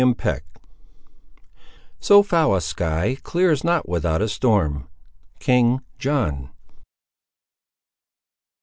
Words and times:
CHAPTER 0.01 0.33
XI 0.33 0.41
So 1.99 2.23
foul 2.23 2.55
a 2.55 2.61
sky 2.61 3.17
clears 3.21 3.63
not 3.63 3.87
without 3.87 4.19
a 4.23 4.27
storm. 4.27 4.87
—King 5.39 5.81
John. 5.99 6.49